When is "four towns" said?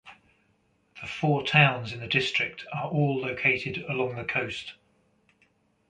1.05-1.93